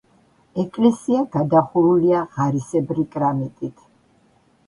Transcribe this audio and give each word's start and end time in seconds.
ეკლესია 0.61 1.19
გადახურულია 1.35 2.21
ღარისებრი 2.37 3.05
კრამიტით. 3.17 3.87